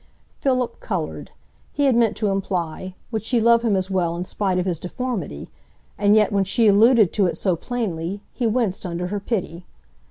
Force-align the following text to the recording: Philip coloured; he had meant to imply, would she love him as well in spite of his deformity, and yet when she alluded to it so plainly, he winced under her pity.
Philip 0.39 0.79
coloured; 0.79 1.29
he 1.71 1.85
had 1.85 1.95
meant 1.95 2.17
to 2.17 2.29
imply, 2.31 2.95
would 3.11 3.21
she 3.23 3.39
love 3.39 3.61
him 3.61 3.75
as 3.75 3.91
well 3.91 4.15
in 4.15 4.23
spite 4.23 4.57
of 4.57 4.65
his 4.65 4.79
deformity, 4.79 5.51
and 5.95 6.15
yet 6.15 6.31
when 6.31 6.43
she 6.43 6.67
alluded 6.67 7.13
to 7.13 7.27
it 7.27 7.37
so 7.37 7.55
plainly, 7.55 8.19
he 8.33 8.47
winced 8.47 8.83
under 8.83 9.05
her 9.09 9.19
pity. 9.19 9.63